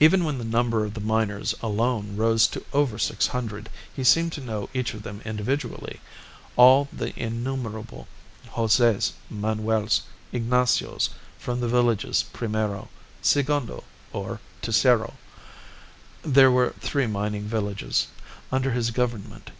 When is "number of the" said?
0.44-1.00